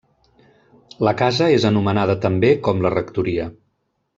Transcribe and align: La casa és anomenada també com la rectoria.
La 1.07 1.13
casa 1.19 1.49
és 1.57 1.67
anomenada 1.71 2.17
també 2.27 2.53
com 2.69 2.85
la 2.87 2.93
rectoria. 2.99 3.47